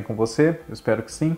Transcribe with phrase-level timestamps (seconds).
[0.00, 0.58] bem com você?
[0.66, 1.36] Eu espero que sim.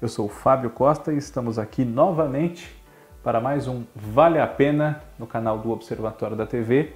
[0.00, 2.80] Eu sou o Fábio Costa e estamos aqui novamente
[3.24, 6.92] para mais um Vale a Pena no canal do Observatório da TV.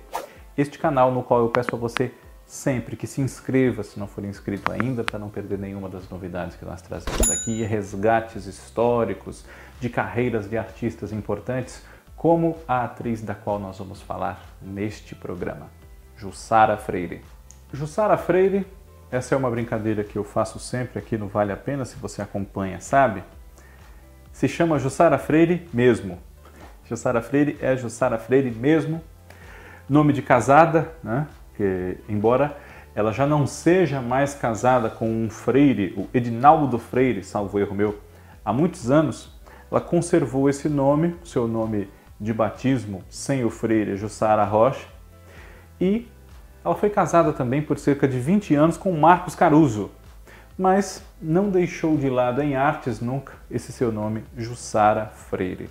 [0.57, 2.13] Este canal no qual eu peço a você
[2.47, 6.55] sempre que se inscreva, se não for inscrito ainda, para não perder nenhuma das novidades
[6.57, 9.45] que nós trazemos aqui, resgates históricos
[9.81, 11.83] de carreiras de artistas importantes,
[12.15, 15.67] como a atriz da qual nós vamos falar neste programa,
[16.17, 17.25] Jussara Freire.
[17.73, 18.65] Jussara Freire,
[19.11, 22.21] essa é uma brincadeira que eu faço sempre aqui no Vale a Pena, se você
[22.21, 23.23] acompanha, sabe?
[24.33, 26.19] Se chama Jussara Freire mesmo.
[26.85, 29.01] Jussara Freire é Jussara Freire mesmo.
[29.89, 31.27] Nome de casada, né?
[31.57, 32.57] Que, embora
[32.97, 38.01] ela já não seja mais casada com um freire, o Edinaldo Freire, salvo erro meu,
[38.43, 39.39] há muitos anos,
[39.71, 44.87] ela conservou esse nome, seu nome de batismo sem o freire Jussara Rocha,
[45.79, 46.09] e
[46.67, 49.89] ela foi casada também por cerca de 20 anos com Marcos Caruso,
[50.59, 55.71] mas não deixou de lado em artes nunca esse seu nome, Jussara Freire.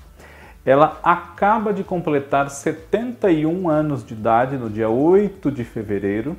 [0.66, 6.38] Ela acaba de completar 71 anos de idade no dia 8 de fevereiro.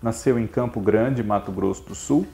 [0.00, 2.24] Nasceu em Campo Grande, Mato Grosso do Sul,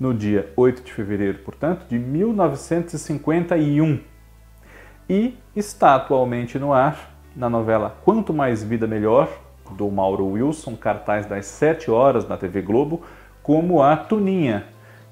[0.00, 4.00] no dia 8 de fevereiro, portanto, de 1951.
[5.10, 9.28] E está atualmente no ar na novela Quanto Mais Vida Melhor,
[9.72, 13.02] do Mauro Wilson, cartaz das 7 horas na TV Globo,
[13.42, 14.66] como a Tuninha,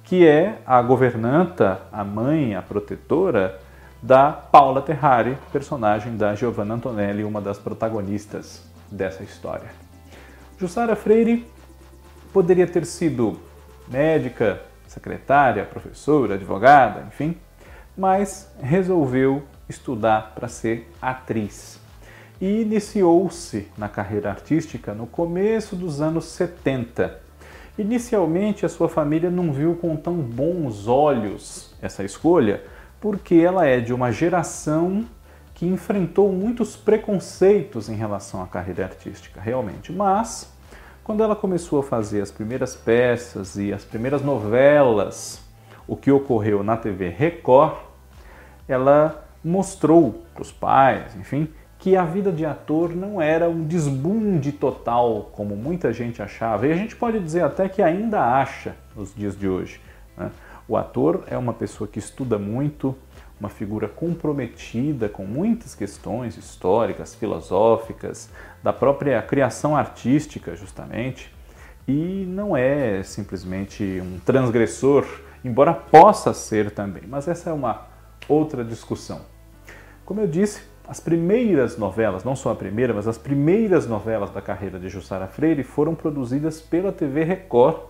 [0.05, 3.59] que é a governanta, a mãe, a protetora
[4.03, 9.69] da Paula Terrari, personagem da Giovanna Antonelli, uma das protagonistas dessa história.
[10.59, 11.47] Jussara Freire
[12.33, 13.39] poderia ter sido
[13.89, 17.37] médica, secretária, professora, advogada, enfim,
[17.97, 21.80] mas resolveu estudar para ser atriz
[22.41, 27.21] e iniciou-se na carreira artística no começo dos anos 70.
[27.79, 32.63] Inicialmente, a sua família não viu com tão bons olhos essa escolha,
[33.01, 35.05] porque ela é de uma geração
[35.55, 39.93] que enfrentou muitos preconceitos em relação à carreira artística, realmente.
[39.93, 40.51] Mas,
[41.05, 45.43] quando ela começou a fazer as primeiras peças e as primeiras novelas,
[45.87, 47.77] o que ocorreu na TV Record,
[48.67, 51.49] ela mostrou para os pais, enfim,
[51.81, 56.73] que a vida de ator não era um desbunde total, como muita gente achava, e
[56.73, 59.81] a gente pode dizer até que ainda acha nos dias de hoje.
[60.17, 60.31] Né?
[60.69, 62.95] O ator é uma pessoa que estuda muito,
[63.41, 68.29] uma figura comprometida com muitas questões históricas, filosóficas,
[68.63, 71.35] da própria criação artística, justamente,
[71.89, 75.07] e não é simplesmente um transgressor,
[75.43, 77.87] embora possa ser também, mas essa é uma
[78.29, 79.23] outra discussão.
[80.05, 84.43] Como eu disse, as primeiras novelas, não só a primeira, mas as primeiras novelas da
[84.43, 87.83] carreira de Jussara Freire foram produzidas pela TV Record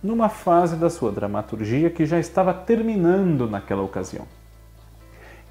[0.00, 4.24] numa fase da sua dramaturgia que já estava terminando naquela ocasião.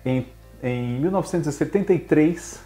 [0.05, 0.27] Em,
[0.63, 2.63] em 1973,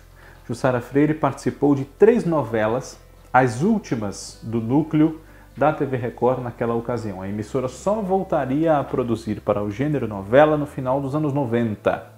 [0.48, 3.00] Jussara Freire participou de três novelas,
[3.34, 5.20] as últimas do núcleo
[5.58, 7.24] da TV Record naquela ocasião.
[7.24, 12.17] A emissora só voltaria a produzir para o gênero novela no final dos anos 90.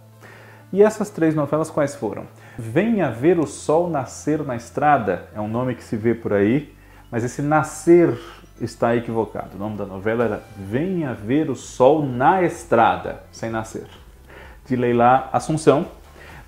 [0.72, 2.28] E essas três novelas quais foram?
[2.58, 6.76] Venha ver o sol nascer na estrada, é um nome que se vê por aí,
[7.10, 8.16] mas esse nascer
[8.62, 9.56] está equivocado.
[9.56, 13.88] O nome da novela era Venha ver o sol na estrada, sem nascer,
[14.68, 15.88] de Leila Assunção.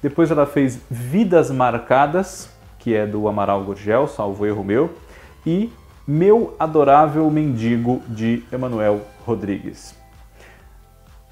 [0.03, 4.93] Depois ela fez Vidas Marcadas, que é do Amaral Gurgel, salvo erro meu,
[5.45, 5.71] e
[6.05, 10.00] Meu Adorável Mendigo, de Emanuel Rodrigues.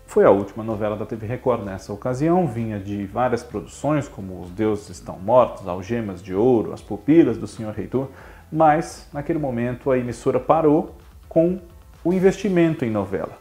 [0.09, 4.49] Foi a última novela da TV Record nessa ocasião, vinha de várias produções, como Os
[4.49, 7.69] Deuses Estão Mortos, Algemas de Ouro, As Pupilas do Sr.
[7.69, 8.09] Reitor,
[8.51, 10.95] mas naquele momento a emissora parou
[11.29, 11.59] com
[12.03, 13.37] o investimento em novela.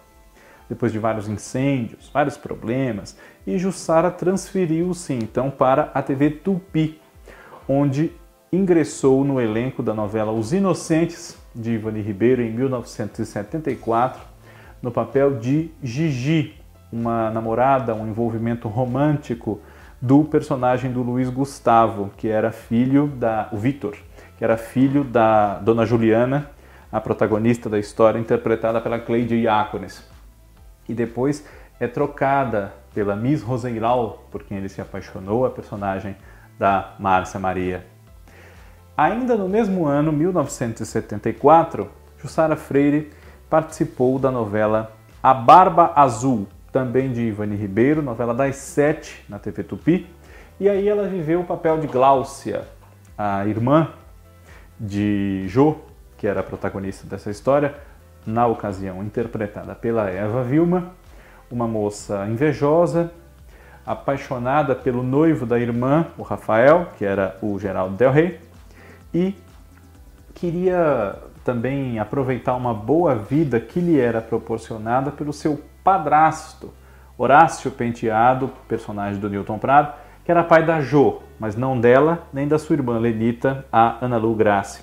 [0.68, 3.16] Depois de vários incêndios, vários problemas,
[3.46, 7.00] e Jussara transferiu-se então para a TV Tupi,
[7.66, 8.12] onde
[8.52, 14.20] ingressou no elenco da novela Os Inocentes, de Ivani Ribeiro, em 1974,
[14.82, 16.57] no papel de Gigi,
[16.90, 19.60] uma namorada, um envolvimento romântico
[20.00, 23.48] do personagem do Luiz Gustavo, que era filho da.
[23.52, 23.96] o Vitor,
[24.36, 26.50] que era filho da Dona Juliana,
[26.90, 30.02] a protagonista da história, interpretada pela Cleide Iacones.
[30.88, 31.44] E depois
[31.78, 36.16] é trocada pela Miss Roseiral, por quem ele se apaixonou, a personagem
[36.58, 37.86] da Márcia Maria.
[38.96, 41.88] Ainda no mesmo ano, 1974,
[42.20, 43.12] Jussara Freire
[43.48, 44.92] participou da novela
[45.22, 50.06] A Barba Azul, também de Ivani Ribeiro, novela das sete na TV Tupi.
[50.60, 52.68] E aí ela viveu o papel de Gláucia,
[53.16, 53.88] a irmã
[54.78, 55.76] de Jo,
[56.16, 57.74] que era a protagonista dessa história,
[58.24, 60.92] na ocasião interpretada pela Eva Vilma,
[61.50, 63.10] uma moça invejosa,
[63.84, 68.38] apaixonada pelo noivo da irmã, o Rafael, que era o Geraldo Del Rey,
[69.12, 69.34] e
[70.32, 76.70] queria também aproveitar uma boa vida que lhe era proporcionada pelo seu padrasto,
[77.16, 82.46] Horácio Penteado, personagem do Newton Prado, que era pai da Jo, mas não dela nem
[82.46, 84.82] da sua irmã Lenita, a Ana Lu Grace.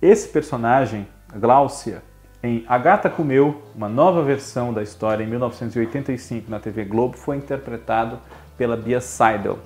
[0.00, 2.04] Esse personagem, Gláucia,
[2.40, 7.36] em A Gata Comeu, uma nova versão da história em 1985 na TV Globo, foi
[7.36, 8.20] interpretado
[8.56, 9.58] pela Bia Seidel.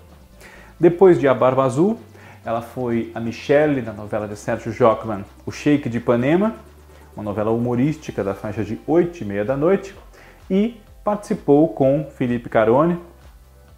[0.80, 2.00] Depois de A Barba Azul,
[2.42, 6.54] ela foi a Michelle na novela de Sérgio Jockman, O Sheik de Ipanema,
[7.14, 9.94] uma novela humorística da faixa de 8 e meia da noite,
[10.50, 12.98] e participou com Felipe Carone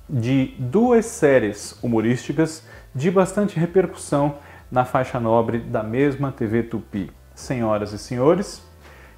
[0.08, 2.64] de duas séries humorísticas
[2.94, 4.36] de bastante repercussão
[4.70, 7.10] na faixa nobre da mesma TV Tupi.
[7.34, 8.62] Senhoras e Senhores,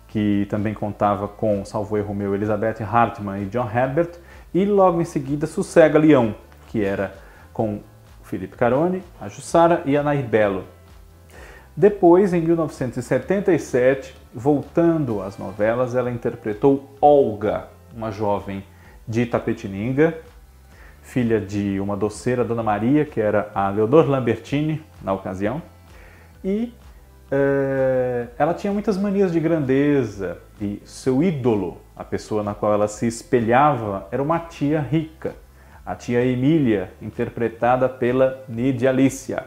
[0.08, 4.10] que também contava com, salvo erro meu, Elizabeth Hartmann e John Herbert,
[4.52, 6.34] e logo em seguida Sossega Leão,
[6.66, 7.14] que era
[7.52, 7.80] com
[8.22, 10.64] Felipe Carone, a Jussara e a Nair Belo.
[11.76, 18.64] Depois, em 1977, voltando às novelas, ela interpretou Olga, uma jovem
[19.06, 20.18] de Itapetininga,
[21.02, 25.62] filha de uma doceira, Dona Maria, que era a Leonor Lambertini na ocasião,
[26.44, 26.72] e
[27.30, 32.88] é, ela tinha muitas manias de grandeza e seu ídolo, a pessoa na qual ela
[32.88, 35.34] se espelhava, era uma tia rica,
[35.84, 39.44] a tia Emília, interpretada pela Nidia Alicia.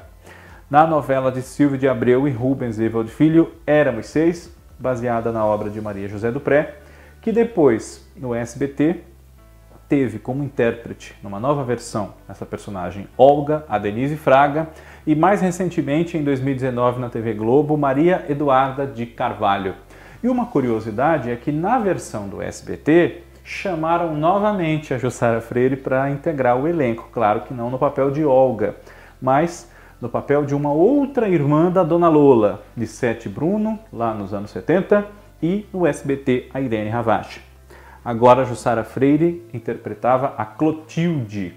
[0.69, 5.69] Na novela de Silvio de Abreu e Rubens Evald Filho, Éramos Seis, baseada na obra
[5.69, 6.75] de Maria José do Pré,
[7.22, 9.01] que depois, no SBT,
[9.88, 14.69] teve como intérprete, numa nova versão, essa personagem Olga, a Denise Fraga,
[15.06, 19.75] e mais recentemente, em 2019, na TV Globo, Maria Eduarda de Carvalho.
[20.24, 26.10] E uma curiosidade é que na versão do SBT, chamaram novamente a Jussara Freire para
[26.10, 28.75] integrar o elenco, claro que não no papel de Olga,
[29.22, 29.69] mas
[30.01, 34.50] no papel de uma outra irmã da Dona Lola, de Sete Bruno, lá nos anos
[34.50, 35.06] 70,
[35.42, 37.42] e no SBT a Irene Ravache.
[38.03, 41.53] Agora Jussara Freire interpretava a Clotilde,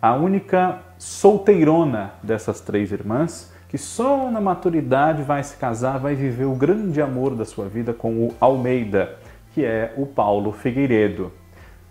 [0.00, 6.46] a única solteirona dessas três irmãs, que só na maturidade vai se casar, vai viver
[6.46, 9.16] o grande amor da sua vida com o Almeida,
[9.52, 11.30] que é o Paulo Figueiredo.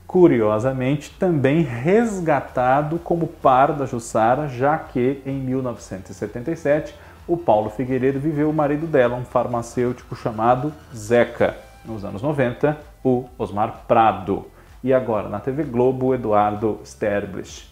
[0.08, 6.96] Curiosamente, também resgatado como par da Jussara, já que em 1977
[7.28, 11.58] o Paulo Figueiredo viveu o marido dela, um farmacêutico chamado Zeca.
[11.84, 14.46] Nos anos 90, o Osmar Prado.
[14.82, 17.70] E agora, na TV Globo, Eduardo Sterblich.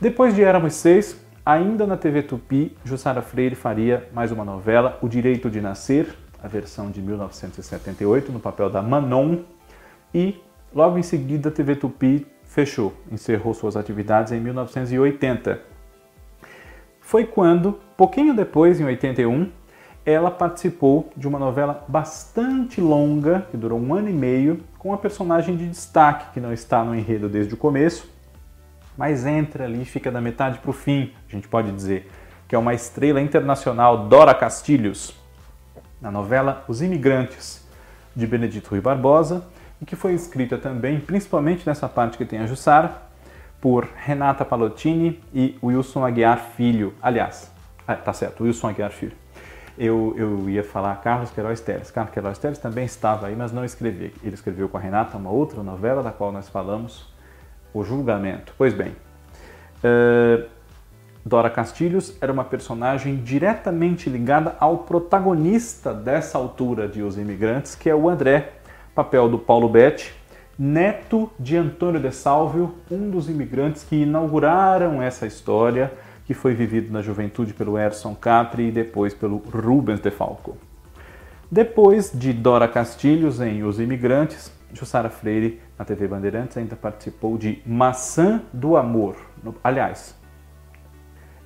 [0.00, 1.14] Depois de Éramos Seis,
[1.44, 6.06] ainda na TV Tupi, Jussara Freire faria mais uma novela, O Direito de Nascer,
[6.42, 9.40] a versão de 1978, no papel da Manon.
[10.14, 10.40] E
[10.74, 15.60] logo em seguida, a TV Tupi fechou, encerrou suas atividades em 1980.
[17.00, 19.50] Foi quando, pouquinho depois, em 81,
[20.04, 24.98] ela participou de uma novela bastante longa, que durou um ano e meio, com uma
[24.98, 28.08] personagem de destaque que não está no enredo desde o começo,
[28.96, 32.10] mas entra ali, fica da metade para o fim, a gente pode dizer,
[32.48, 35.14] que é uma estrela internacional, Dora Castilhos,
[36.00, 37.64] na novela Os Imigrantes,
[38.16, 39.44] de Benedito Rui Barbosa,
[39.80, 42.92] e que foi escrita também, principalmente nessa parte que tem a Jussara,
[43.60, 46.94] por Renata Palottini e Wilson Aguiar Filho.
[47.02, 47.50] Aliás,
[47.86, 49.16] ah, tá certo, Wilson Aguiar Filho
[49.80, 51.90] eu, eu ia falar Carlos Queiroz Teles.
[51.90, 54.12] Carlos Queiroz Teles também estava aí, mas não escrevia.
[54.22, 57.10] Ele escreveu com a Renata uma outra novela da qual nós falamos,
[57.72, 58.52] O Julgamento.
[58.58, 58.94] Pois bem,
[59.82, 60.46] uh,
[61.24, 67.88] Dora Castilhos era uma personagem diretamente ligada ao protagonista dessa altura de Os Imigrantes, que
[67.88, 68.52] é o André,
[68.94, 70.14] papel do Paulo Betti,
[70.58, 75.92] neto de Antônio de Salvio, um dos imigrantes que inauguraram essa história
[76.26, 80.56] que foi vivido na juventude pelo Erson Capri e depois pelo Rubens de Falco.
[81.50, 87.60] Depois de Dora Castilhos em Os Imigrantes, Jussara Freire, na TV Bandeirantes, ainda participou de
[87.66, 89.16] Maçã do Amor,
[89.64, 90.14] aliás,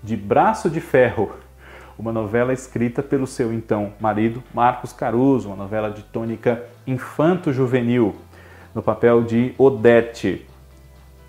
[0.03, 1.33] de Braço de Ferro,
[1.99, 8.15] uma novela escrita pelo seu então marido Marcos Caruso, uma novela de tônica infanto-juvenil,
[8.75, 10.47] no papel de Odete.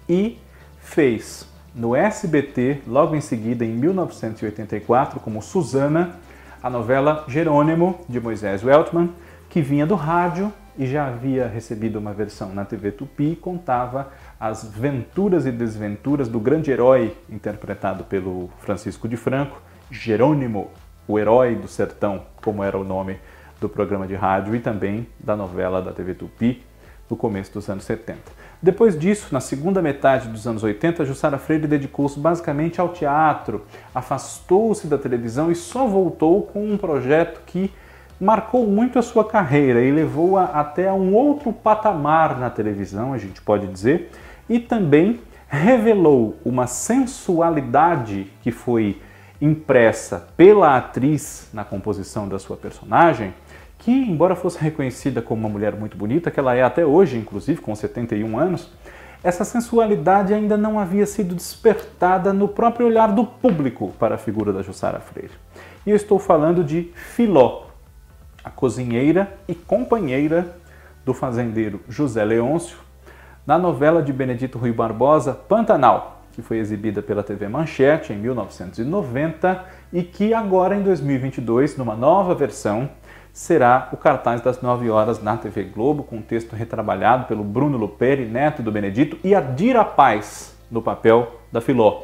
[0.07, 0.38] E
[0.79, 6.15] fez no SBT, logo em seguida, em 1984, como Susana,
[6.63, 9.12] a novela Jerônimo, de Moisés Weltman,
[9.50, 14.10] que vinha do rádio e já havia recebido uma versão na TV Tupi e contava
[14.39, 19.62] as venturas e desventuras do grande herói interpretado pelo Francisco de Franco,
[19.92, 20.72] Jerônimo,
[21.08, 23.20] o herói do sertão, como era o nome
[23.60, 26.63] do programa de rádio e também da novela da TV Tupi
[27.10, 28.20] no começo dos anos 70.
[28.62, 33.63] Depois disso, na segunda metade dos anos 80, Jussara Freire dedicou-se basicamente ao teatro,
[33.94, 37.72] afastou-se da televisão e só voltou com um projeto que
[38.20, 43.18] marcou muito a sua carreira e levou-a até a um outro patamar na televisão, a
[43.18, 44.10] gente pode dizer,
[44.50, 49.00] e também revelou uma sensualidade que foi
[49.42, 53.34] impressa pela atriz na composição da sua personagem,
[53.80, 57.62] que, embora fosse reconhecida como uma mulher muito bonita, que ela é até hoje, inclusive
[57.62, 58.72] com 71 anos,
[59.24, 64.54] essa sensualidade ainda não havia sido despertada no próprio olhar do público para a figura
[64.54, 65.34] da Jussara Freire.
[65.86, 67.63] E eu estou falando de Filó,
[68.44, 70.56] a cozinheira e companheira
[71.04, 72.77] do fazendeiro José Leôncio,
[73.46, 79.65] na novela de Benedito Rui Barbosa, Pantanal, que foi exibida pela TV Manchete em 1990
[79.94, 82.89] e que agora em 2022, numa nova versão,
[83.34, 88.25] será o cartaz das 9 horas na TV Globo, com texto retrabalhado pelo Bruno Luperi,
[88.25, 92.04] neto do Benedito, e a Dira Paz no papel da Filó.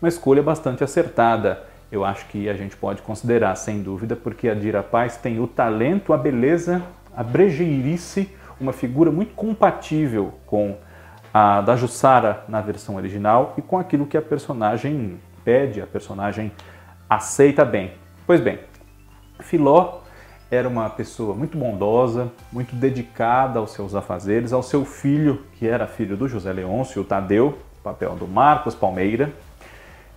[0.00, 4.54] Uma escolha bastante acertada eu acho que a gente pode considerar, sem dúvida, porque a
[4.54, 6.82] Dira Paz tem o talento, a beleza,
[7.16, 8.28] a brejeirice,
[8.60, 10.76] uma figura muito compatível com
[11.38, 16.50] a da Jussara na versão original e com aquilo que a personagem pede, a personagem
[17.10, 17.92] aceita bem.
[18.26, 18.58] Pois bem,
[19.40, 19.98] Filó
[20.50, 25.86] era uma pessoa muito bondosa, muito dedicada aos seus afazeres, ao seu filho, que era
[25.86, 29.30] filho do José Leôncio, o Tadeu, papel do Marcos Palmeira,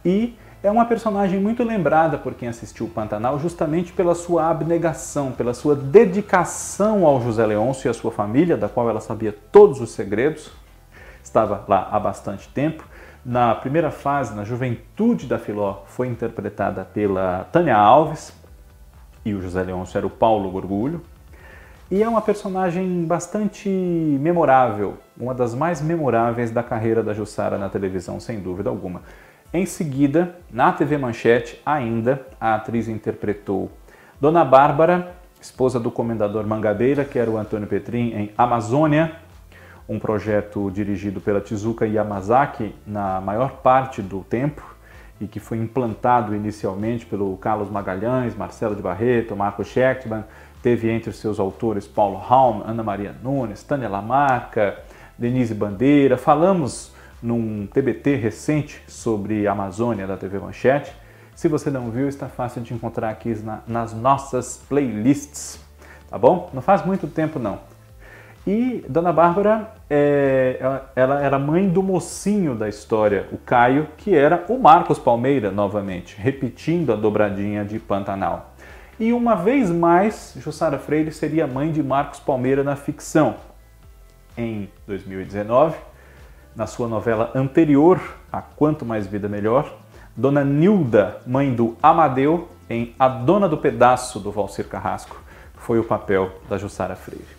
[0.05, 5.33] e é uma personagem muito lembrada por quem assistiu o Pantanal justamente pela sua abnegação,
[5.33, 9.81] pela sua dedicação ao José Leôncio e à sua família, da qual ela sabia todos
[9.81, 10.49] os segredos.
[11.29, 12.83] Estava lá há bastante tempo.
[13.23, 18.33] Na primeira fase, na juventude da Filó, foi interpretada pela Tânia Alves
[19.23, 21.03] e o José Leôncio era o Paulo Gorgulho.
[21.91, 27.69] E é uma personagem bastante memorável, uma das mais memoráveis da carreira da Jussara na
[27.69, 29.03] televisão, sem dúvida alguma.
[29.53, 33.69] Em seguida, na TV Manchete, ainda, a atriz interpretou
[34.19, 39.28] Dona Bárbara, esposa do comendador Mangabeira, que era o Antônio Petrin, em Amazônia,
[39.89, 44.63] um projeto dirigido pela Tizuka Yamazaki na maior parte do tempo
[45.19, 50.23] e que foi implantado inicialmente pelo Carlos Magalhães, Marcelo de Barreto, Marco Schechtman,
[50.61, 54.77] teve entre seus autores Paulo Halm, Ana Maria Nunes, Tânia Lamarca,
[55.17, 56.17] Denise Bandeira.
[56.17, 60.93] Falamos num TBT recente sobre a Amazônia da TV Manchete.
[61.35, 65.59] Se você não viu, está fácil de encontrar aqui na, nas nossas playlists,
[66.09, 66.49] tá bom?
[66.53, 67.59] Não faz muito tempo não.
[68.47, 74.15] E Dona Bárbara, é, ela, ela era mãe do mocinho da história, o Caio, que
[74.15, 78.53] era o Marcos Palmeira, novamente, repetindo a dobradinha de Pantanal.
[78.99, 83.35] E uma vez mais, Jussara Freire seria mãe de Marcos Palmeira na ficção.
[84.37, 85.77] Em 2019,
[86.55, 87.99] na sua novela anterior,
[88.31, 89.73] A Quanto Mais Vida Melhor,
[90.15, 95.21] Dona Nilda, mãe do Amadeu, em A Dona do Pedaço do Valcir Carrasco,
[95.55, 97.38] foi o papel da Jussara Freire.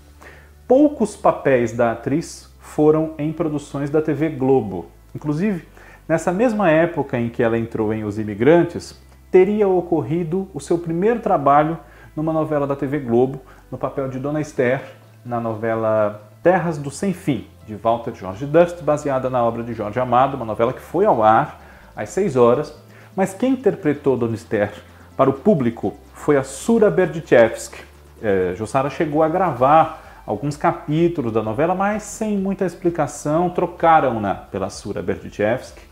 [0.71, 4.87] Poucos papéis da atriz foram em produções da TV Globo.
[5.12, 5.67] Inclusive,
[6.09, 8.97] nessa mesma época em que ela entrou em Os Imigrantes,
[9.33, 11.77] teria ocorrido o seu primeiro trabalho
[12.15, 14.81] numa novela da TV Globo, no papel de Dona Esther,
[15.25, 19.99] na novela Terras do Sem Fim, de Walter George Dust, baseada na obra de Jorge
[19.99, 21.61] Amado, uma novela que foi ao ar
[21.97, 22.81] às 6 horas,
[23.17, 24.71] mas quem interpretou Dona Esther
[25.17, 27.83] para o público foi a Sura Berdichevsky.
[28.23, 34.71] É, Jussara chegou a gravar alguns capítulos da novela, mas sem muita explicação, trocaram-na pela
[34.71, 35.83] Sura Berdichevsky.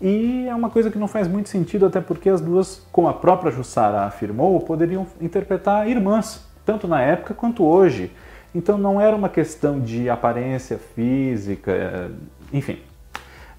[0.00, 3.14] E é uma coisa que não faz muito sentido, até porque as duas, como a
[3.14, 8.10] própria Jussara afirmou, poderiam interpretar irmãs, tanto na época quanto hoje.
[8.52, 12.10] Então não era uma questão de aparência física,
[12.52, 12.78] enfim.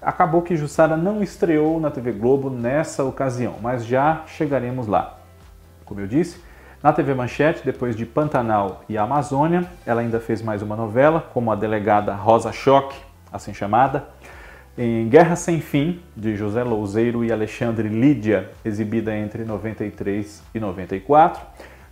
[0.00, 5.18] Acabou que Jussara não estreou na TV Globo nessa ocasião, mas já chegaremos lá.
[5.84, 6.40] Como eu disse,
[6.86, 11.50] na TV Manchete, depois de Pantanal e Amazônia, ela ainda fez mais uma novela, como
[11.50, 12.96] a delegada Rosa Choque,
[13.32, 14.06] assim chamada,
[14.78, 21.44] em Guerra Sem Fim, de José Louzeiro e Alexandre Lídia, exibida entre 93 e 94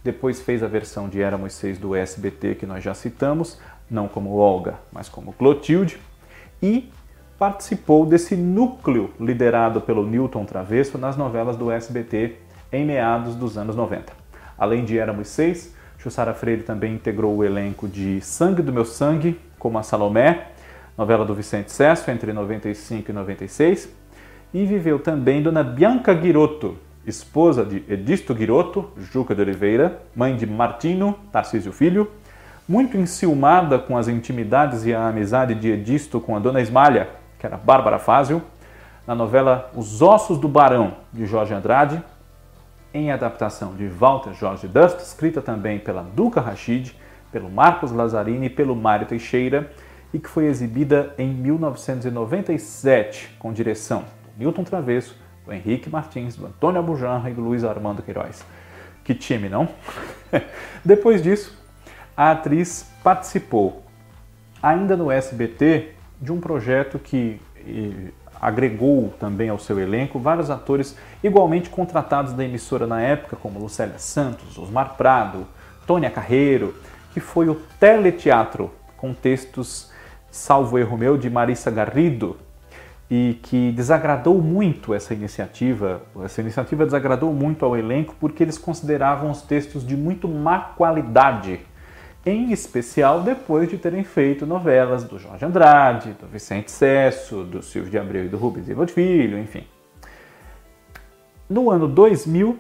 [0.05, 3.59] depois fez a versão de Éramos Seis do SBT, que nós já citamos,
[3.91, 5.99] não como Olga, mas como Clotilde,
[6.63, 6.89] e
[7.37, 12.37] participou desse núcleo liderado pelo Newton Travesso nas novelas do SBT
[12.71, 14.24] em meados dos anos 90.
[14.59, 19.41] Além de Éramos Seis, Jussara Freire também integrou o elenco de Sangue do Meu Sangue,
[19.59, 20.49] como a Salomé,
[20.97, 23.89] novela do Vicente Sesso, entre 95 e 96,
[24.53, 30.47] e viveu também Dona Bianca Guirotto, esposa de Edisto Guiroto, Juca de Oliveira, mãe de
[30.47, 32.11] Martino, Tarcísio Filho,
[32.69, 37.09] muito enciumada com as intimidades e a amizade de Edisto com a dona Esmalha,
[37.39, 38.43] que era Bárbara Fázio,
[39.07, 42.03] na novela Os Ossos do Barão, de Jorge Andrade,
[42.95, 46.95] em adaptação de Walter Jorge Dust, escrita também pela Duca Rachid,
[47.33, 49.73] pelo Marcos Lazzarini e pelo Mário Teixeira,
[50.13, 56.47] e que foi exibida em 1997, com direção do Newton Travesso, do Henrique Martins, do
[56.47, 58.47] Antônio Abujanra e do Luiz Armando Queiroz.
[59.03, 59.69] Que time, não?
[60.85, 61.61] Depois disso,
[62.17, 63.83] a atriz participou,
[64.63, 67.41] ainda no SBT, de um projeto que
[68.45, 73.99] agregou também ao seu elenco vários atores igualmente contratados da emissora na época, como Lucélia
[73.99, 75.47] Santos, Osmar Prado,
[75.87, 76.75] Tônia Carreiro,
[77.15, 79.91] que foi o Teleteatro, com textos,
[80.31, 82.37] salvo erro meu, de Marissa Garrido,
[83.11, 86.03] e que desagradou muito essa iniciativa.
[86.23, 91.61] Essa iniciativa desagradou muito ao elenco porque eles consideravam os textos de muito má qualidade
[92.27, 97.91] em especial depois de terem feito novelas do Jorge Andrade, do Vicente Cesso, do Silvio
[97.91, 99.65] de Abreu e do Rubens Evald Filho, enfim.
[101.49, 102.59] No ano 2000,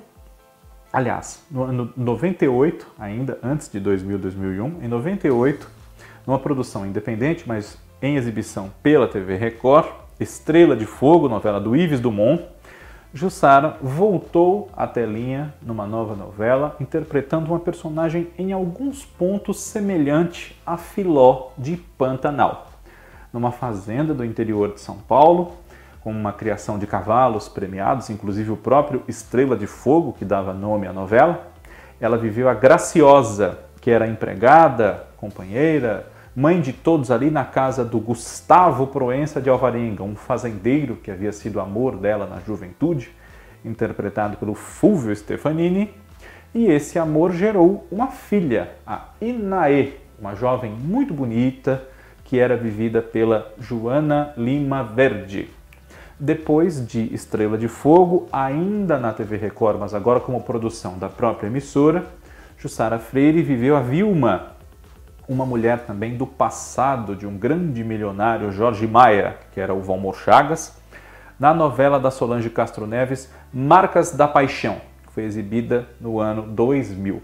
[0.92, 5.68] aliás, no ano 98, ainda antes de 2000, 2001, em 98,
[6.26, 9.88] numa produção independente, mas em exibição pela TV Record,
[10.20, 12.44] Estrela de Fogo, novela do Ives Dumont,
[13.16, 20.76] Jussara voltou à telinha numa nova novela, interpretando uma personagem em alguns pontos semelhante a
[20.76, 22.66] Filó de Pantanal.
[23.32, 25.52] Numa fazenda do interior de São Paulo,
[26.02, 30.88] com uma criação de cavalos premiados, inclusive o próprio Estrela de Fogo, que dava nome
[30.88, 31.46] à novela,
[32.00, 36.04] ela viveu a Graciosa, que era empregada, companheira,
[36.34, 41.30] mãe de todos ali na casa do Gustavo Proença de Alvarenga, um fazendeiro que havia
[41.30, 43.10] sido amor dela na juventude,
[43.64, 45.94] interpretado pelo Fulvio Stefanini,
[46.52, 51.82] e esse amor gerou uma filha, a Inaê, uma jovem muito bonita
[52.24, 55.48] que era vivida pela Joana Lima Verde.
[56.18, 61.48] Depois de Estrela de Fogo, ainda na TV Record, mas agora como produção da própria
[61.48, 62.06] emissora,
[62.56, 64.53] Jussara Freire viveu a Vilma,
[65.28, 70.16] uma mulher também do passado de um grande milionário, Jorge Maia, que era o Valmor
[70.16, 70.76] Chagas,
[71.38, 77.22] na novela da Solange Castro Neves, Marcas da Paixão, que foi exibida no ano 2000.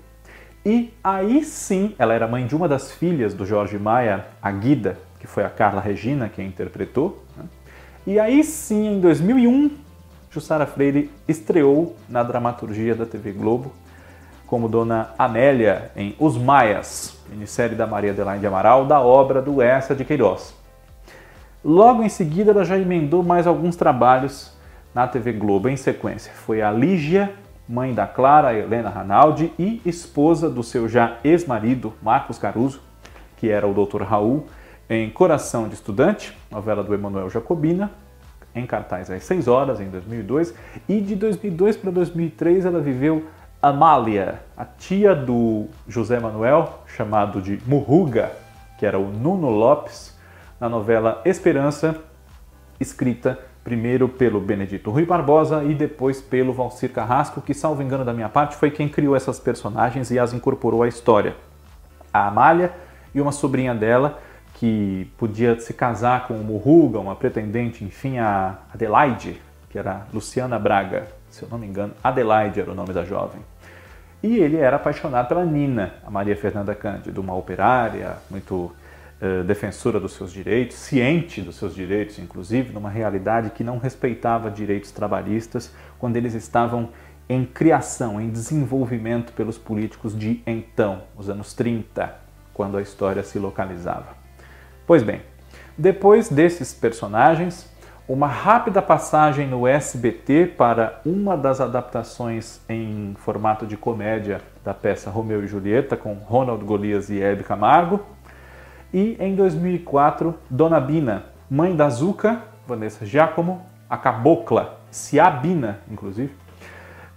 [0.64, 4.98] E aí sim, ela era mãe de uma das filhas do Jorge Maia, a Guida,
[5.18, 7.24] que foi a Carla Regina quem interpretou.
[7.36, 7.44] Né?
[8.06, 9.70] E aí sim, em 2001,
[10.30, 13.72] Jussara Freire estreou na dramaturgia da TV Globo
[14.50, 19.94] como Dona Amélia em Os Maias, minissérie da Maria Adelaide Amaral, da obra do Essa
[19.94, 20.52] de Queiroz.
[21.64, 24.52] Logo em seguida, ela já emendou mais alguns trabalhos
[24.92, 26.32] na TV Globo em sequência.
[26.32, 27.32] Foi a Lígia,
[27.68, 32.80] mãe da Clara Helena Ranaldi e esposa do seu já ex-marido, Marcos Caruso,
[33.36, 34.02] que era o Dr.
[34.02, 34.48] Raul,
[34.88, 37.92] em Coração de Estudante, novela do Emanuel Jacobina,
[38.52, 40.52] em cartaz às 6 horas, em 2002.
[40.88, 43.26] E de 2002 para 2003 ela viveu
[43.62, 48.32] Amália, a tia do José Manuel, chamado de Murruga,
[48.78, 50.16] que era o Nuno Lopes,
[50.58, 51.94] na novela Esperança,
[52.80, 58.14] escrita primeiro pelo Benedito Rui Barbosa e depois pelo Valcir Carrasco, que, salvo engano da
[58.14, 61.36] minha parte, foi quem criou essas personagens e as incorporou à história.
[62.10, 62.72] A Amália
[63.14, 64.18] e uma sobrinha dela,
[64.54, 70.58] que podia se casar com o Murruga, uma pretendente, enfim, a Adelaide, que era Luciana
[70.58, 73.49] Braga, se eu não me engano, Adelaide era o nome da jovem.
[74.22, 78.70] E ele era apaixonado pela Nina, a Maria Fernanda Cândido, uma operária muito
[79.20, 84.50] uh, defensora dos seus direitos, ciente dos seus direitos, inclusive, numa realidade que não respeitava
[84.50, 86.90] direitos trabalhistas quando eles estavam
[87.30, 92.14] em criação, em desenvolvimento pelos políticos de então, os anos 30,
[92.52, 94.16] quando a história se localizava.
[94.86, 95.22] Pois bem,
[95.78, 97.69] depois desses personagens,
[98.12, 105.08] uma rápida passagem no SBT para uma das adaptações em formato de comédia da peça
[105.08, 108.00] Romeu e Julieta com Ronald Golias e Hebe Camargo.
[108.92, 116.34] E em 2004, Dona Bina, mãe da Zuca, Vanessa Giacomo, a cabocla, Ciabina, inclusive,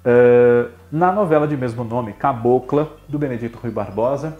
[0.06, 4.38] uh, na novela de mesmo nome, Cabocla, do Benedito Rui Barbosa,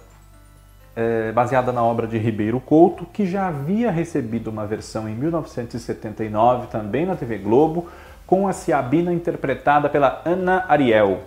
[0.96, 6.68] é, baseada na obra de Ribeiro Couto, que já havia recebido uma versão em 1979,
[6.68, 7.88] também na TV Globo,
[8.28, 11.22] com a Ciabina interpretada pela Ana Ariel.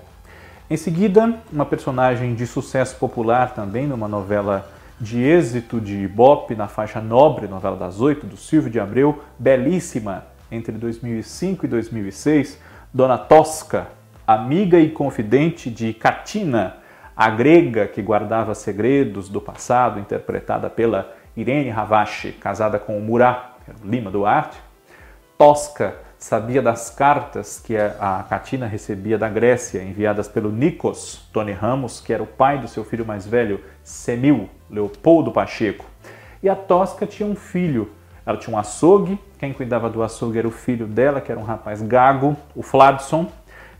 [0.68, 4.68] Em seguida, uma personagem de sucesso popular também numa novela
[5.00, 10.24] de êxito de Ibope na faixa Nobre, novela das oito, do Silvio de Abreu, belíssima,
[10.50, 12.58] entre 2005 e 2006,
[12.92, 13.88] Dona Tosca,
[14.26, 16.76] amiga e confidente de Catina,
[17.16, 23.56] a grega que guardava segredos do passado, interpretada pela Irene Ravache, casada com o Murat,
[23.82, 24.58] Lima Duarte.
[25.38, 32.00] Tosca sabia das cartas que a Catina recebia da Grécia, enviadas pelo Nikos Tony Ramos,
[32.00, 35.86] que era o pai do seu filho mais velho, Semil Leopoldo Pacheco.
[36.42, 37.90] E a Tosca tinha um filho.
[38.26, 41.44] Ela tinha um açougue, quem cuidava do açougue era o filho dela, que era um
[41.44, 43.30] rapaz gago, o Fladson,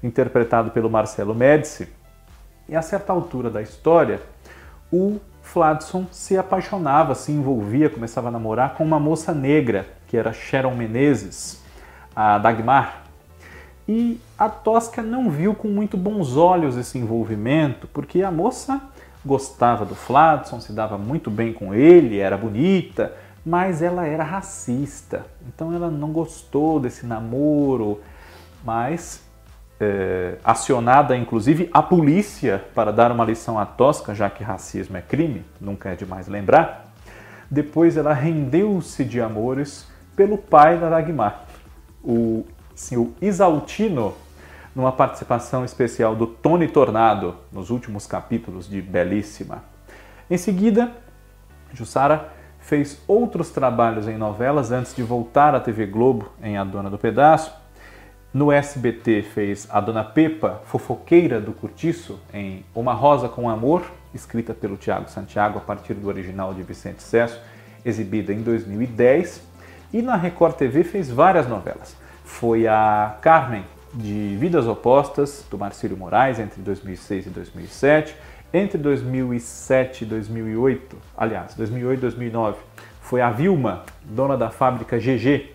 [0.02, 1.88] interpretado pelo Marcelo Médici.
[2.68, 4.20] E a certa altura da história,
[4.92, 10.32] o Fladson se apaixonava, se envolvia, começava a namorar com uma moça negra, que era
[10.32, 11.62] Sharon Menezes,
[12.14, 13.04] a Dagmar.
[13.88, 18.80] E a Tosca não viu com muito bons olhos esse envolvimento, porque a moça
[19.24, 23.12] gostava do Fladson, se dava muito bem com ele, era bonita,
[23.44, 25.24] mas ela era racista.
[25.46, 28.00] Então ela não gostou desse namoro,
[28.64, 29.22] mas
[29.80, 35.02] é, acionada inclusive a polícia para dar uma lição à Tosca, já que racismo é
[35.02, 36.92] crime, nunca é demais lembrar.
[37.50, 39.86] Depois ela rendeu-se de amores
[40.16, 41.44] pelo pai da Dagmar,
[42.02, 44.14] o senhor Isaltino,
[44.74, 49.62] numa participação especial do Tony Tornado nos últimos capítulos de Belíssima.
[50.28, 50.92] Em seguida,
[51.72, 56.90] Jussara fez outros trabalhos em novelas antes de voltar à TV Globo em A Dona
[56.90, 57.52] do Pedaço
[58.36, 64.52] no SBT fez a Dona Pepa, fofoqueira do Curtiço, em Uma Rosa com Amor, escrita
[64.52, 67.40] pelo Tiago Santiago a partir do original de Vicente Cesso,
[67.82, 69.42] exibida em 2010.
[69.90, 71.96] E na Record TV fez várias novelas.
[72.26, 78.14] Foi a Carmen, de Vidas Opostas, do Marcílio Moraes, entre 2006 e 2007.
[78.52, 82.58] Entre 2007 e 2008, aliás, 2008 e 2009,
[83.00, 85.54] foi a Vilma, dona da fábrica GG.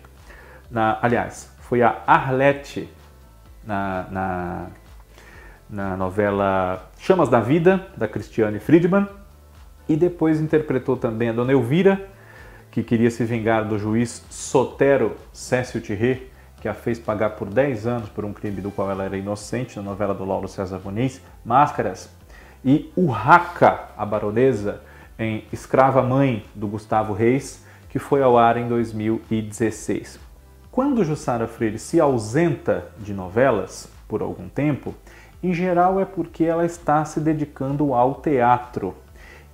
[0.68, 2.88] Na, aliás, foi a Arlette
[3.64, 4.66] na, na,
[5.70, 9.08] na novela Chamas da Vida, da Christiane Friedman,
[9.88, 12.08] e depois interpretou também a Dona Elvira,
[12.70, 17.86] que queria se vingar do juiz Sotero Cécio Thierry, que a fez pagar por 10
[17.86, 21.20] anos por um crime do qual ela era inocente, na novela do Lauro César Muniz,
[21.44, 22.10] Máscaras,
[22.64, 24.80] e Urraca, a baronesa,
[25.18, 30.31] em Escrava Mãe, do Gustavo Reis, que foi ao ar em 2016.
[30.72, 34.94] Quando Jussara Freire se ausenta de novelas por algum tempo,
[35.42, 38.94] em geral é porque ela está se dedicando ao teatro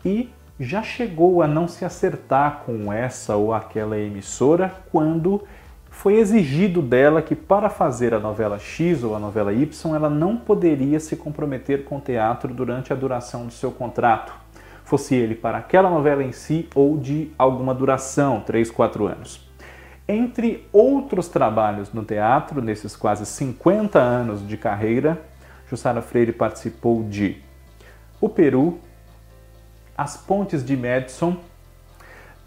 [0.05, 5.43] e já chegou a não se acertar com essa ou aquela emissora quando
[5.91, 10.37] foi exigido dela que para fazer a novela X ou a novela Y ela não
[10.37, 14.33] poderia se comprometer com o teatro durante a duração do seu contrato,
[14.85, 19.48] fosse ele para aquela novela em si ou de alguma duração, 3, 4 anos.
[20.11, 25.21] Entre outros trabalhos no teatro, nesses quase 50 anos de carreira,
[25.69, 27.37] Jussara Freire participou de
[28.19, 28.79] O Peru,
[29.95, 31.37] As Pontes de Madison,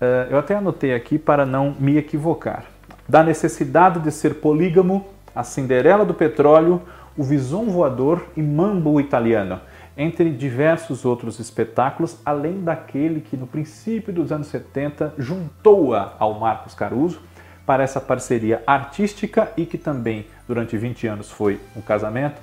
[0.02, 2.66] eh, eu até anotei aqui para não me equivocar,
[3.08, 6.82] Da Necessidade de Ser Polígamo, A Cinderela do Petróleo,
[7.16, 9.62] O Vison Voador e Mambo Italiano,
[9.96, 16.74] entre diversos outros espetáculos, além daquele que no princípio dos anos 70 juntou-a ao Marcos
[16.74, 17.22] Caruso,
[17.66, 22.42] para essa parceria artística e que também durante 20 anos foi um casamento,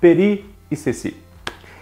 [0.00, 1.16] Peri e Ceci.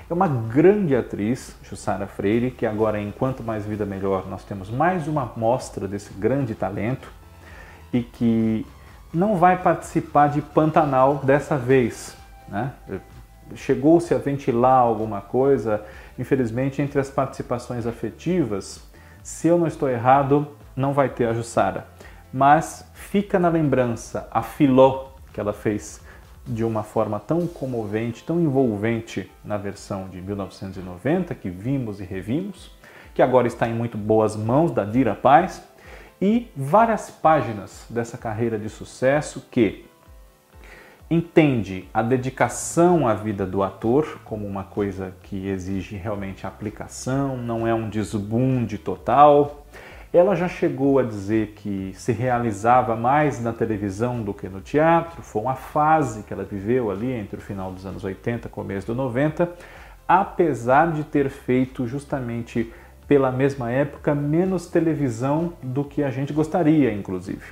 [0.08, 5.08] É uma grande atriz, Jussara Freire, que agora Enquanto Mais Vida Melhor nós temos mais
[5.08, 7.10] uma mostra desse grande talento
[7.92, 8.64] e que
[9.12, 12.16] não vai participar de Pantanal dessa vez.
[12.48, 12.72] Né?
[13.56, 15.84] Chegou-se a ventilar alguma coisa,
[16.16, 18.80] infelizmente, entre as participações afetivas.
[19.24, 20.46] Se eu não estou errado,
[20.76, 21.95] não vai ter a Jussara
[22.36, 26.02] mas fica na lembrança a Filó que ela fez
[26.46, 32.70] de uma forma tão comovente, tão envolvente na versão de 1990 que vimos e revimos,
[33.14, 35.62] que agora está em muito boas mãos da Dira Paz,
[36.20, 39.86] e várias páginas dessa carreira de sucesso que
[41.10, 47.66] entende a dedicação à vida do ator como uma coisa que exige realmente aplicação, não
[47.66, 49.64] é um desbunde total,
[50.16, 55.22] ela já chegou a dizer que se realizava mais na televisão do que no teatro,
[55.22, 58.86] foi uma fase que ela viveu ali entre o final dos anos 80 e começo
[58.86, 59.48] dos 90,
[60.08, 62.72] apesar de ter feito justamente
[63.06, 67.42] pela mesma época menos televisão do que a gente gostaria, inclusive.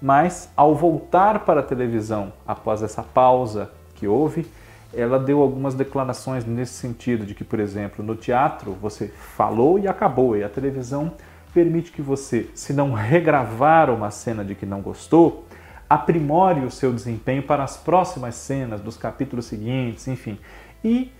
[0.00, 4.46] Mas ao voltar para a televisão após essa pausa que houve,
[4.92, 9.86] ela deu algumas declarações nesse sentido de que, por exemplo, no teatro você falou e
[9.86, 11.12] acabou, e a televisão
[11.50, 15.46] permite que você, se não regravar uma cena de que não gostou,
[15.88, 20.38] aprimore o seu desempenho para as próximas cenas dos capítulos seguintes, enfim.
[20.84, 21.12] E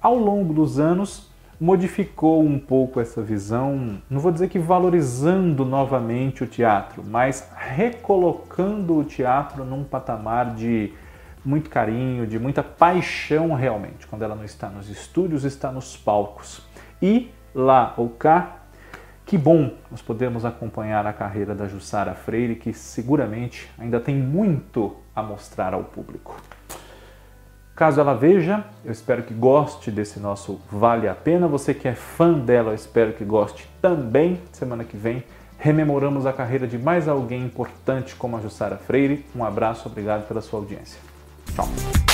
[0.00, 6.42] ao longo dos anos modificou um pouco essa visão, não vou dizer que valorizando novamente
[6.42, 10.92] o teatro, mas recolocando o teatro num patamar de
[11.44, 16.62] muito carinho, de muita paixão realmente, quando ela não está nos estúdios, está nos palcos.
[17.00, 18.63] E lá ou cá,
[19.24, 24.96] que bom nós podemos acompanhar a carreira da Jussara Freire, que seguramente ainda tem muito
[25.14, 26.36] a mostrar ao público.
[27.74, 31.48] Caso ela veja, eu espero que goste desse nosso Vale a Pena.
[31.48, 34.40] Você que é fã dela, eu espero que goste também.
[34.52, 35.24] Semana que vem
[35.58, 39.24] rememoramos a carreira de mais alguém importante como a Jussara Freire.
[39.34, 41.00] Um abraço, obrigado pela sua audiência.
[41.54, 42.13] Tchau.